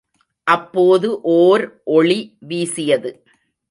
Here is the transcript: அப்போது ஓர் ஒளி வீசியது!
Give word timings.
அப்போது 0.47 1.21
ஓர் 1.21 1.63
ஒளி 1.91 2.19
வீசியது! 2.41 3.11